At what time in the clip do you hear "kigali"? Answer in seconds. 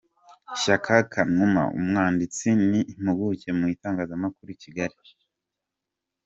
4.63-4.97